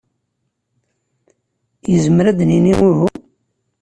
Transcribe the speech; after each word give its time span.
Yezmer 1.91 2.25
ad 2.27 2.35
d-nini 2.37 2.73
uhu? 2.89 3.07